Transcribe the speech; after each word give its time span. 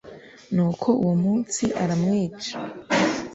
Nuko 0.53 0.87
uwo 1.03 1.15
munsi 1.23 1.63
aramwica 1.81 2.55